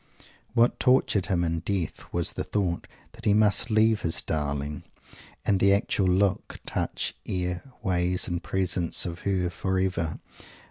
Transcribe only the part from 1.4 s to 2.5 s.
in death was the